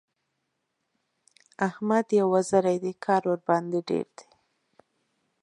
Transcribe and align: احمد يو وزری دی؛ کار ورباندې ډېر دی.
احمد 1.67 2.05
يو 2.17 2.25
وزری 2.33 2.77
دی؛ 2.83 2.91
کار 3.05 3.21
ورباندې 3.31 3.79
ډېر 3.89 4.07
دی. 4.17 4.27